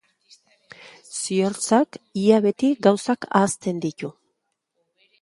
Ziortzak 1.17 2.01
ia 2.23 2.41
beti 2.49 2.73
gauzak 2.89 3.31
ahazten 3.31 3.87
ditu. 3.89 4.15